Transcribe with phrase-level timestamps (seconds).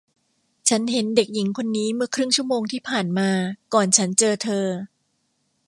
[0.69, 3.29] ฉันเห็นเด็กหญิงคนนี้เมื่อครึ่งชั่วโมงที่ผ่านมา
[3.73, 4.67] ก่อนฉันเจอเธอ